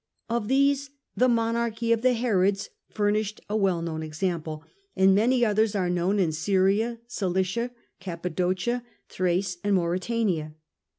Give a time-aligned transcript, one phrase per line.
[0.31, 4.63] Of these the monarchy of the Herods furnished a well known example,
[4.95, 10.55] and many others are known in Syria, Cilicia, Cappadocia, Thrace, and Mauretania.